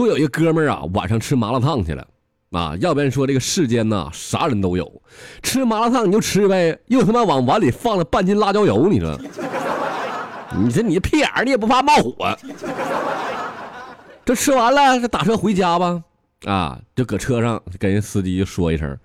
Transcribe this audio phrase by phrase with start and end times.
[0.00, 2.06] 说有一个哥们儿啊，晚上吃麻辣烫去了，
[2.52, 4.90] 啊，要不然说这个世间呐，啥人都有，
[5.42, 9.20] 吃麻辣烫你就吃呗，又他妈往碗里放了半斤辣椒油，你说，
[10.56, 12.34] 你这你屁眼儿你也不怕冒火？
[14.24, 16.02] 这吃完了，这打车回家吧，
[16.46, 18.98] 啊，就搁车上跟人司机就说一声，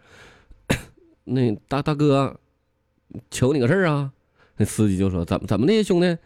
[1.25, 2.33] 那大大哥，
[3.29, 4.11] 求你个事儿啊，
[4.55, 6.17] 那司机就说怎么怎么的，兄弟，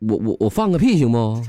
[0.00, 1.42] 我我我放个屁行不？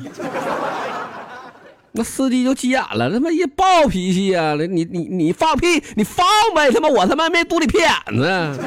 [1.95, 4.55] 那司机就急眼了，他妈一暴脾气呀！
[4.55, 6.71] 你你你放屁，你放呗！
[6.71, 8.59] 他妈我他妈没肚里屁眼子。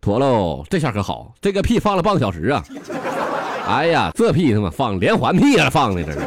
[0.00, 2.62] 妥喽，这下可好，这个屁放了半个小时啊！
[3.66, 6.18] 哎呀，这屁他妈放连环屁啊，放的这是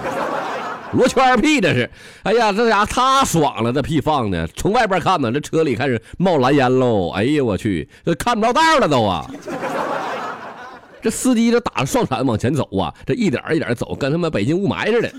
[0.92, 1.90] 罗圈屁，这是！
[2.24, 7.12] 哎呀，这家伙他爽了，这屁放的，从外边看呢，这车里开始冒蓝烟喽！
[7.12, 9.26] 哎呀，我去，这看不着道了都啊！
[11.02, 15.12] 这司机这打着双闪往前走啊，这一点一点走，跟他妈北京雾霾似的。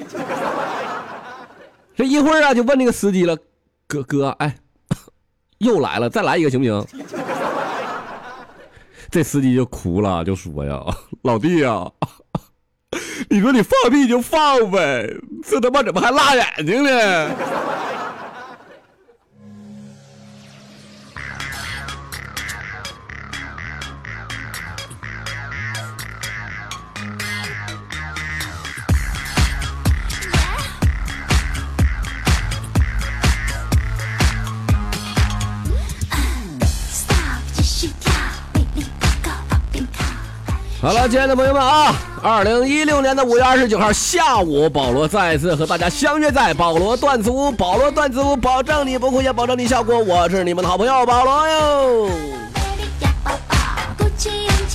[1.96, 3.36] 这一会儿啊，就问那个司机了
[3.88, 4.54] ：“哥哥，哎，
[5.58, 6.86] 又来了，再来一个行不行？”
[9.10, 10.84] 这司机就哭了，就说呀
[11.22, 11.90] ：“老弟呀，
[13.30, 15.08] 你说你放屁就放呗，
[15.42, 16.90] 这他妈怎么还辣眼睛呢？”
[40.88, 47.52] 好了，亲爱的朋友们啊，二零一六年的五月二十九号下午，保罗再次和大家相约在保罗段子屋。
[47.52, 49.98] 保罗段子屋，保证你不哭，也保证你笑过。
[49.98, 52.08] 我是你们的好朋友保罗哟。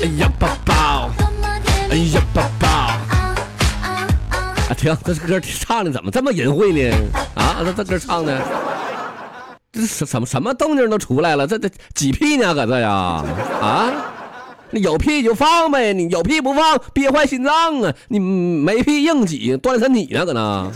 [0.04, 1.10] 哎呀，宝宝，
[1.90, 2.68] 哎呀，宝宝，
[4.70, 6.96] 啊，停，这歌唱的怎么这么淫秽呢？
[7.34, 8.40] 啊，这这歌唱的，
[9.72, 11.48] 这什什么什么动静都出来了？
[11.48, 12.54] 这这几屁呢？
[12.54, 12.92] 搁这呀？
[13.60, 13.92] 啊？
[14.74, 17.94] 你有屁就放呗，你有屁不放憋坏心脏啊！
[18.08, 20.72] 你没屁硬挤锻炼身体呢，搁那。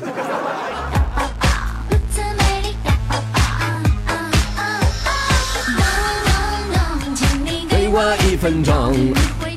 [7.67, 8.93] 给我一分钟。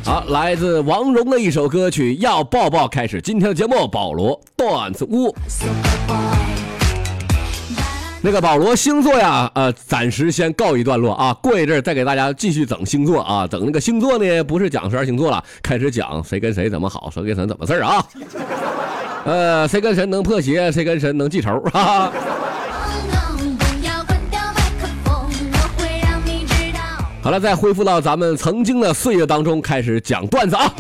[0.03, 5.35] 好，来自王蓉的一首歌曲《要抱抱》，开始今天的节目，保罗段子屋。
[8.23, 18.05] 那个保罗星座呀，呃，暂时先告一段落啊，过一阵再给大家继续整星座啊，整那个星座呢，不是讲十二星座了，开始讲谁跟谁怎么好，谁跟谁怎么事儿啊，
[19.25, 22.13] 呃，谁跟谁能破鞋，谁跟谁能记仇啊。
[27.23, 30.71] 好了，再恢复到咱们曾经的岁月当中，开始讲段子啊。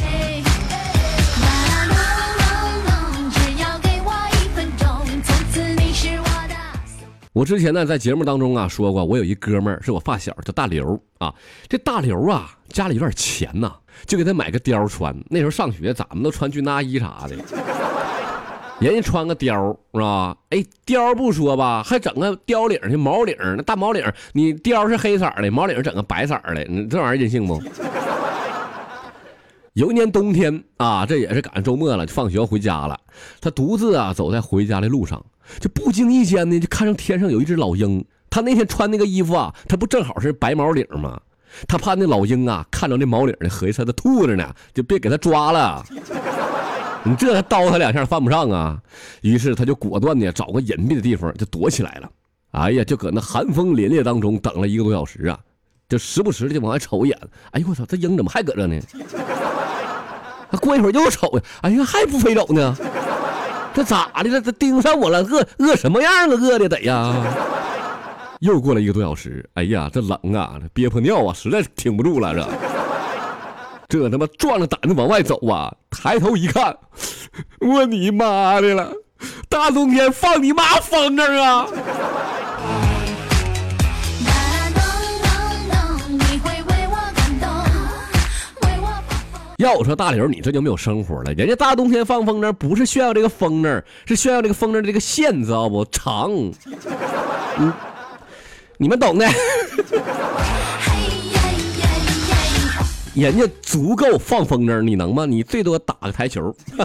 [7.40, 11.34] 我之前呢在节目当中啊说过，我有一哥们儿是我发小，叫大刘啊。
[11.70, 13.72] 这大刘啊家里有点钱呐，
[14.04, 15.16] 就给他买个貂穿。
[15.30, 17.36] 那时候上学，咱们都穿军大衣啥的，
[18.78, 20.36] 人家穿个貂是吧？
[20.50, 27.58] 哎，貂不说吧，还整个貂领的毛领，那大毛领，你貂是黑色的，毛领整个白色的，你这玩意儿任性不？
[29.72, 33.00] 有一年冬天啊，这也是赶上周末了，就放学回家了。
[33.40, 35.24] 他独自啊走在回家的路上。
[35.58, 38.04] 就不经意间呢，就看上天上有一只老鹰。
[38.28, 41.20] 他那天穿那个衣服啊，他不正好是白毛领吗？
[41.66, 45.84] 他怕那老鹰啊看着那毛领呢，合计他的兔子呢，就别给他抓了。
[47.02, 48.78] 你这还叨他两下犯不上啊。
[49.22, 52.08] 于是他就果断的找个隐蔽的地方就躲起来了。
[52.52, 55.36] 哎呀，就搁那寒风凛冽当中等了一个多小时啊，
[55.88, 57.18] 就时不时的就往外瞅一眼。
[57.50, 58.78] 哎呦我操，这鹰怎么还搁这呢？
[60.60, 62.76] 过一会儿又瞅，哎呀还不飞走呢。
[63.72, 64.40] 这咋的了？
[64.40, 65.20] 这盯上我了？
[65.20, 66.36] 饿饿什么样了？
[66.36, 67.14] 饿的得呀！
[68.40, 72.34] 又过了一个多小时，哎呀，这冷啊，这憋破尿啊，实在是挺不住了。
[73.88, 75.72] 这这他妈壮着胆子往外走啊！
[75.90, 76.76] 抬头一看，
[77.60, 78.92] 我你妈的了！
[79.48, 81.66] 大冬天放你妈风筝啊！
[89.60, 91.34] 要我说大刘，你这就没有生活了。
[91.34, 95.84] 人家大冬天放风筝，不是炫耀这个风筝，是炫耀这个风筝的这个线，知道不？
[95.92, 96.30] 长，
[97.60, 97.70] 嗯，
[98.78, 99.28] 你们懂的。
[103.14, 105.26] 人家足够放风筝，你能吗？
[105.26, 106.56] 你最多打个台球。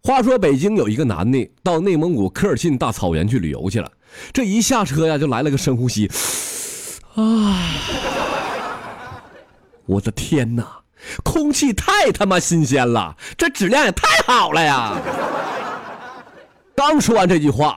[0.00, 3.90] 话说北京有一个男的到内蒙古科尔沁大草原去旅游去了，
[4.32, 6.08] 这一下车呀，就来了个深呼吸。
[7.16, 7.58] 啊！
[9.86, 10.64] 我的天哪！
[11.22, 14.96] 空气太他妈新鲜了，这质量也太好了呀！
[16.74, 17.76] 刚说完这句话，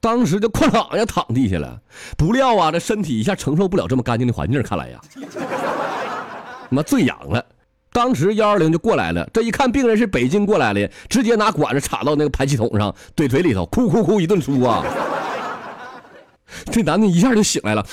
[0.00, 1.80] 当时就哐啷呀躺地下了。
[2.16, 7.44] 不料啊，这身体一下承受不了这么干净的环境，看来呀，他妈醉氧了。
[7.92, 14.82] 当时幺二零就过来了，这一看病人是北京过来的，直接拿管子插到那个排气筒上，怼嘴里头，哭哭哭一顿出啊。
[16.72, 17.86] 这男的一下就醒来了，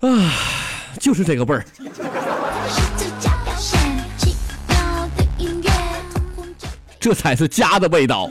[0.00, 0.32] 啊，
[0.98, 1.64] 就是这个味儿。
[6.98, 8.28] 这才是家的味道。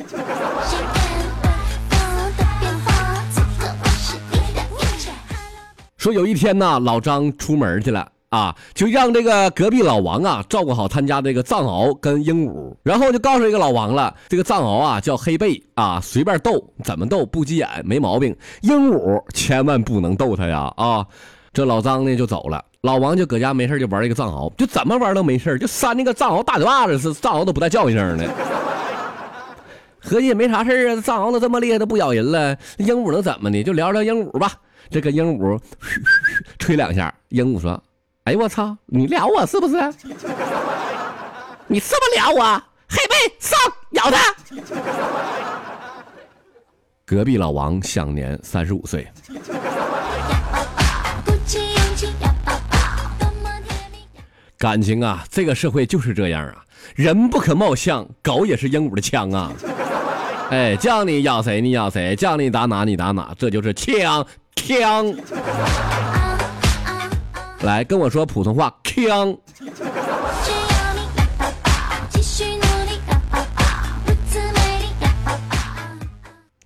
[5.98, 18.36] 说有一天呢，老张出门去了啊，就让这个隔壁老王啊照顾好他家这个藏獒跟鹦鹉，然后就告诉这个老王了，这个藏獒啊叫黑贝啊，随便逗，怎么逗不急眼，没毛病。
[18.62, 21.06] 鹦鹉千万不能逗它呀啊！
[21.52, 28.30] 这老张呢就走了，老王就搁家没事就玩这个藏獒，就怎么玩都没事就扇那个藏獒大嘴巴子，是藏獒都不带叫一声的。
[30.02, 33.62] 合计也没啥事啊，藏獒都这么厉害，都不咬人了，鹦鹉能怎么的？
[33.64, 34.54] 就聊聊鹦鹉吧。
[34.90, 35.60] 这个鹦鹉
[36.58, 37.82] 吹两下，鹦鹉说
[38.24, 39.76] ：“哎呦我操，你撩我是不是？
[41.68, 42.64] 你是不是撩我？
[42.88, 43.60] 黑贝上
[43.92, 44.34] 咬他！”
[47.06, 49.06] 隔壁老王享年三十五岁。
[54.60, 59.54] 感情啊，这个社会就是这样啊，人不可貌相，狗也是鹦鹉的枪啊！
[60.52, 64.28] 哎，叫你咬谁你咬谁，叫你打哪你打哪，这就是枪。
[64.58, 65.16] 枪，
[67.62, 68.76] 来跟我说普通话。
[68.84, 69.38] 枪。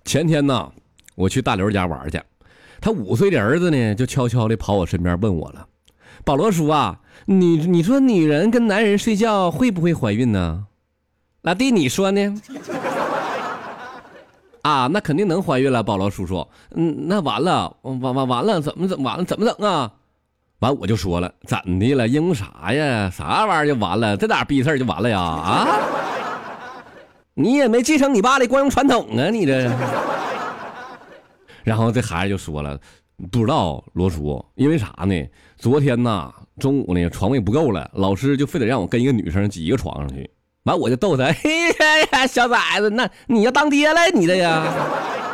[0.04, 0.68] 前天呢，
[1.14, 2.20] 我去大刘家玩去，
[2.80, 5.64] 他五岁的儿子呢，就悄悄的跑我身边问我了
[6.24, 10.66] ：“保罗叔啊，你你说女人跟男人睡觉会不会怀孕呢？”
[11.42, 12.34] 老弟，你说呢？
[14.62, 16.46] 啊，那肯定能怀孕了，保罗叔叔。
[16.74, 19.24] 嗯，那完了，完完完了，怎么怎么完了？
[19.24, 19.92] 怎么整啊？
[20.60, 22.08] 完我就说了，怎的了？
[22.08, 23.10] 因为啥呀？
[23.10, 24.16] 啥玩意儿就完了？
[24.16, 25.20] 这点逼事儿就完了呀？
[25.20, 25.68] 啊？
[27.34, 29.70] 你也没继承你爸的光荣传统啊，你这。
[31.62, 32.78] 然后这孩子就说了，
[33.30, 35.14] 不知道罗叔，因为啥呢？
[35.56, 40.28] 昨天呐，中午呢，床位不够了，老师就非得让我跟一个女生挤一个床上去。
[40.64, 41.68] 完我就逗他， 嘿
[42.10, 44.64] 呀，小崽子，那你要当爹了，你的呀，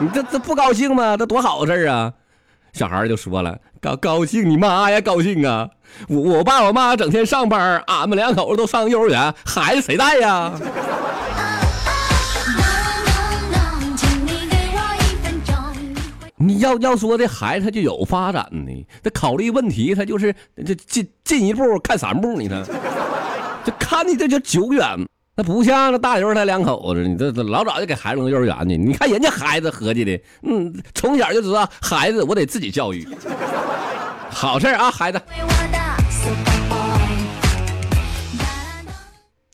[0.00, 1.16] 你这这不高兴吗？
[1.16, 2.12] 这多好事啊！
[2.72, 5.68] 小孩就说了，高高兴你妈呀，高兴啊！
[6.08, 10.52] 我我爸我妈整天上班，俺们两口子都上幼儿园，孩子谁带呀？
[16.60, 20.34] 要要说这孩子他就有发展呢，他考虑问题他就是
[20.64, 22.64] 这进进一步看三步， 你看，
[23.64, 24.84] 这看的这就久远。
[25.36, 28.76] 那不像那大刘他两口子，你这这老早就给孩子弄幼儿园去。
[28.76, 33.08] 你看人家孩子合计的，嗯，从小就知道孩子我得自己教育，
[34.28, 35.20] 好事啊，孩子。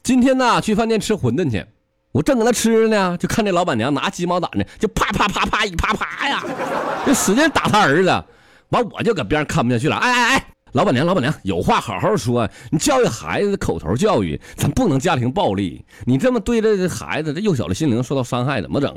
[0.02, 1.64] 今天呢，去饭店吃馄饨去，
[2.16, 6.42] 我正搁那吃呢，就看这老板娘拿鸡毛掸子，就啪啪啪啪一啪啪呀，
[7.04, 8.24] 就使劲打他儿子。
[8.70, 10.46] 完，我就搁边上看不下去了，哎哎哎。
[10.72, 12.48] 老板娘，老板娘，有话好好说。
[12.70, 15.84] 你教育孩子的口头教育，咱不能家庭暴力。
[16.06, 18.90] 你这么对着这孩子，这幼小的心灵受到伤害，怎么整？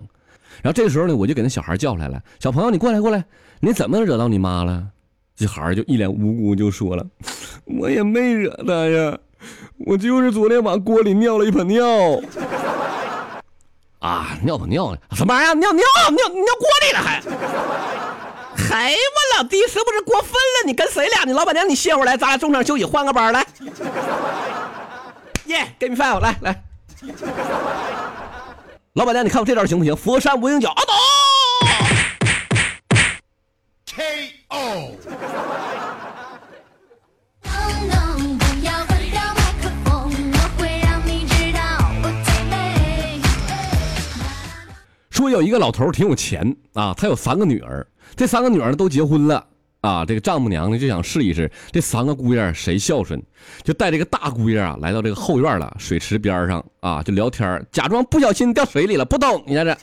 [0.61, 2.21] 然后这个时候呢，我就给那小孩叫来了。
[2.39, 3.25] 小朋友，你过来，过来，
[3.59, 4.81] 你怎么惹到你妈了？
[5.35, 7.05] 这孩就一脸无辜就说了
[7.79, 9.17] ：“我也没惹他呀，
[9.85, 11.83] 我就是昨天往锅里尿了一盆尿。”
[13.99, 15.53] 啊，尿盆尿的什么玩意儿？
[15.55, 17.21] 尿尿尿尿锅里了还？
[18.55, 20.65] 嘿，我老弟，是不是过分了？
[20.65, 21.33] 你跟谁俩呢？
[21.33, 23.45] 老板娘，你歇会儿来，咱俩中场休息，换个班来。
[25.45, 26.63] 耶，给你饭我来来。
[28.93, 29.95] 老板娘，你看我这招行不行？
[29.95, 30.93] 佛山无影脚，阿斗。
[33.85, 34.91] K.O.
[45.29, 47.85] 有一个老头挺有钱啊，他有三个女儿。
[48.15, 49.45] 这三个女儿都结婚了
[49.81, 50.03] 啊！
[50.03, 53.21] 这个丈母娘呢就想试一试这三个姑爷谁孝顺，
[53.63, 59.77] 就带这个大姑爷啊来到这个后院了，水池边上啊就聊天，假装不小心掉水里了，不懂你看这。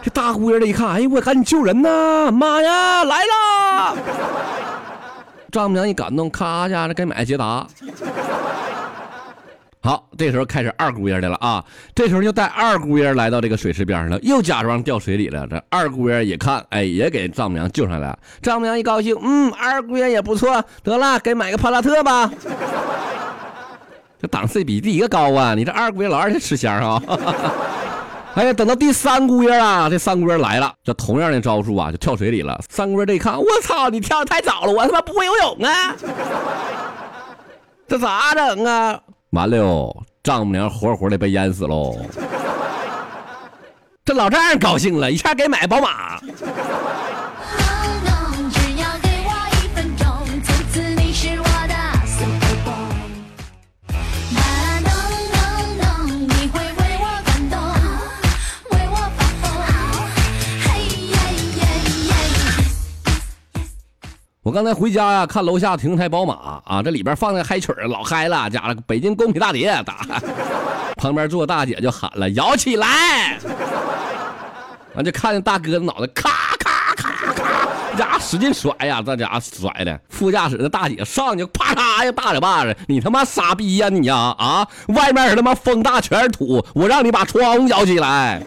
[0.00, 2.30] 这大姑爷这一看，哎呦我赶紧救人呐！
[2.30, 3.96] 妈呀，来了！
[5.50, 7.66] 丈母娘一感动，咔家伙给买捷达。
[9.88, 11.64] 好，这时候开始二姑爷的了啊！
[11.94, 15.46] 这时候就带二姑爷来到这个水池边上了，又假装掉水里了。
[15.46, 18.18] 这二姑爷一看，哎，也给丈母娘救上来了。
[18.42, 22.30] 丈母娘一高兴，嗯，二姑爷也不错，得了，给买个帕萨特吧。
[24.20, 25.54] 这档次比第一个高啊！
[25.54, 27.02] 你这二姑爷老二就吃香啊！
[28.34, 32.60] 哎呀，等到第三姑爷啊，这三姑爷来了，这同样的招数啊，就跳水里了。
[32.68, 35.96] 三姑爷这一看，我操，你跳的太早了，我他妈不会游泳啊！
[37.88, 39.00] 这咋整啊？
[39.30, 41.96] 完了，丈母娘活活的被淹死喽！
[44.04, 46.18] 这老丈人高兴了，一下给买宝马。
[64.48, 70.06] 我刚才回家呀，看楼下停台宝马啊，这里边放那嗨曲老嗨了，家伙，北京公品大碟打，
[70.96, 73.38] 旁边坐大姐就喊了摇起来，
[74.94, 88.42] 完就看见大哥的脑袋咔咔咔咔，家使劲甩呀，这家伙甩的，副驾驶的大姐上去啪嚓呀大嘴巴子，你他妈傻逼呀你呀啊，外面他妈风大全是土，我让你把窗户摇起来。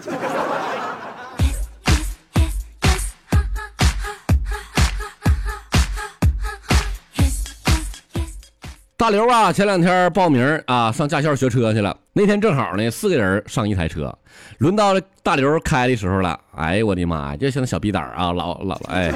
[9.01, 11.97] 大刘啊，前两天报名啊，上驾校学车去了。
[12.13, 14.15] 那天正好呢，四个人上一台车，
[14.59, 14.93] 轮到
[15.23, 16.39] 大刘开的时候了。
[16.55, 19.11] 哎呦我的妈呀，就像小逼崽啊，老老哎，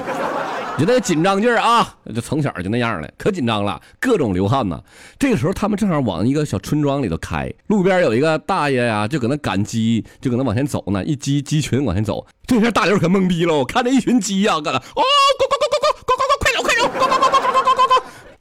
[0.75, 4.81] 就那紧张劲儿啊，就从小就那样了，可紧张了，各种流汗呐。
[5.19, 12.25] 这个时候他们正好往一个小村庄里头开，路边有一个大爷呀，就搁那赶鸡，就搁那往前走呢，一鸡鸡群往前走。
[12.47, 15.03] 这下大刘可懵逼了，我看着一群鸡呀，搁那哦，
[15.37, 17.44] 咕咕咕咕咕咕咕，快走快走，咕咕咕咕咕咕咕咕。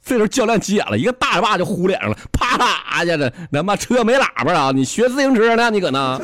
[0.05, 4.71] 这时候教练急眼了，一个大嘴巴就呼脸上了，啪啦家的，他妈车没喇叭啊！
[4.71, 5.71] 你学自行车呢？
[5.71, 6.21] 你搁那？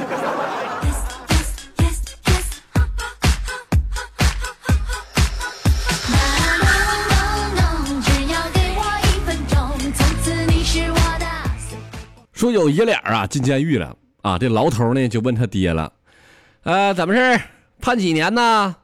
[12.34, 15.92] 说有爷俩啊进监狱了啊，这牢头呢就问他爹了，
[16.64, 17.42] 呃，怎么事
[17.80, 18.76] 判几年呢？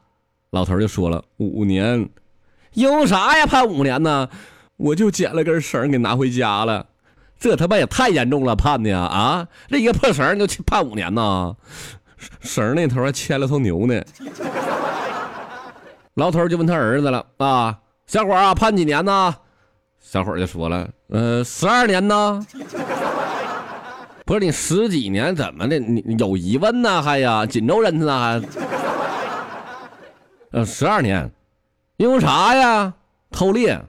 [0.49, 2.09] 老头就说了五年，
[2.73, 3.45] 因为啥呀？
[3.45, 4.27] 判五年呢？
[4.77, 6.85] 我就捡了根绳给拿回家了，
[7.39, 9.47] 这他妈也太严重了，判的呀啊！
[9.67, 11.55] 这一个破绳就判五年呢，
[12.39, 14.01] 绳那头还牵了头牛呢。
[16.13, 19.35] 老头就问他儿子了啊，小伙啊，判几年呢？
[19.99, 22.45] 小伙就说了，呃，十二年呢。
[24.25, 25.79] 不是你十几年怎么的？
[25.79, 27.01] 你有疑问呢？
[27.01, 28.19] 还呀，锦州人呢？
[28.19, 28.41] 还？
[30.51, 31.31] 呃，十二年，
[31.97, 32.93] 因为啥呀？
[33.31, 33.81] 偷猎。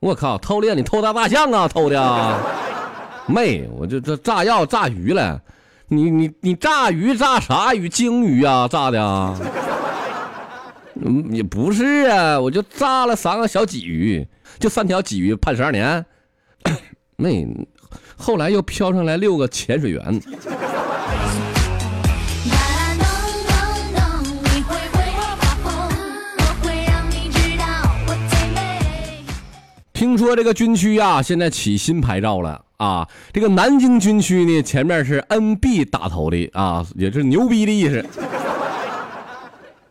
[0.00, 0.38] 我靠！
[0.38, 1.68] 偷猎你偷大大象啊？
[1.68, 2.00] 偷的？
[2.00, 2.40] 啊？
[3.28, 5.40] 妹，我这这炸药炸鱼了。
[5.88, 7.88] 你你你炸鱼炸啥鱼？
[7.88, 8.66] 鲸鱼啊？
[8.66, 9.36] 炸的？
[11.02, 14.26] 嗯，也不是啊，我就炸了三个小鲫鱼，
[14.58, 16.04] 就三条鲫鱼，判十二年。
[17.16, 17.46] 妹，
[18.16, 20.20] 后来又飘上来六个潜水员。
[30.00, 33.06] 听说这个军区啊，现在起新牌照了啊！
[33.34, 38.02] 这个南京军区呢，前面是 NB 打头的啊，也是牛逼的意思。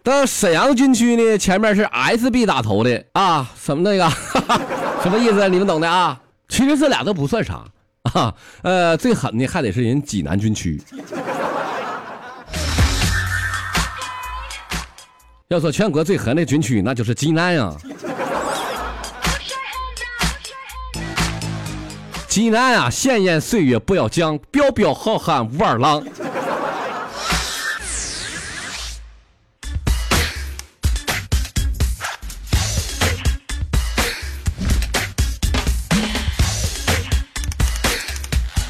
[0.01, 4.09] 到沈阳军区呢，前面是 SB 打头的啊，什么那个，
[5.03, 5.47] 什么意思？
[5.47, 6.19] 你们懂的啊。
[6.47, 7.63] 其实这俩都不算啥
[8.11, 10.81] 啊，呃，最狠的还得是人济南军区。
[15.49, 17.71] 要说全国最狠的军区，那就是济南呀。
[22.39, 26.01] 济南啊，闲言岁月不要讲，彪彪好汉武二郎。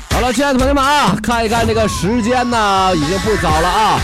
[0.10, 4.00] 好了，亲爱的朋友们啊，看一看这个时间呢，已经不早了啊。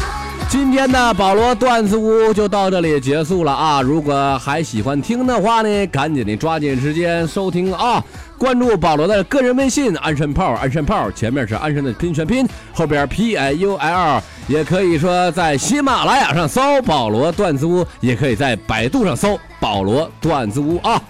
[0.48, 3.82] 今天的保罗段子屋就到这里结束了啊。
[3.82, 8.02] 如果还喜欢听的话呢，赶紧的抓紧时间收听啊。
[8.38, 21.02] 关注保罗的个人微信“安神炮”，安神炮前面是安神的拼全拼，后边 P I U L，也可以说在喜马拉雅上搜“保罗段子屋”，也可以在百度上搜“保罗段子屋”啊。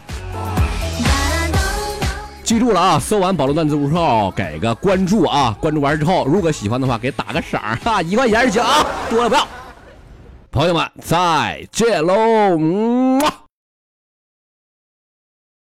[2.44, 9.48] 记住了啊，搜完“保罗段子屋”后给个关注啊，关注完之后，如果喜欢的话给打个赏哈，一块钱就行啊，多了不要。
[10.52, 12.14] 朋友们再见喽，
[12.58, 13.45] 嗯。